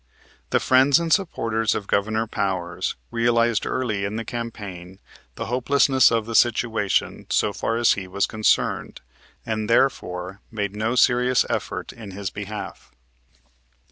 [0.49, 4.97] The friends and supporters of Governor Powers realized early in the campaign
[5.35, 9.01] the hopelessness of the situation, so far as he was concerned,
[9.45, 12.89] and therefore made no serious effort in his behalf.